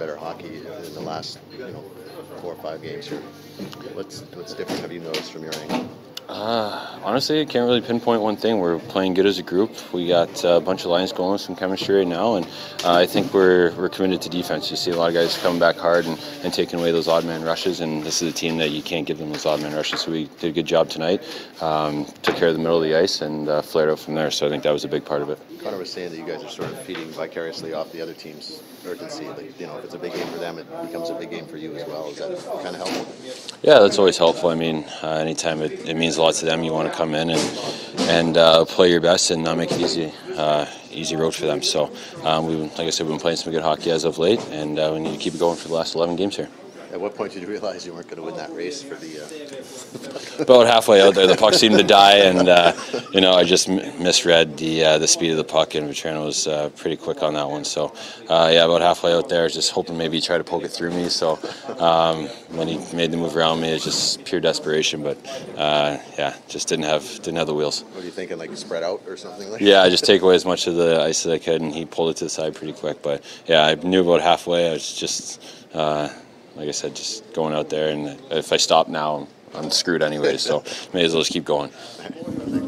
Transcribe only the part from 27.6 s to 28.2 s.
off the other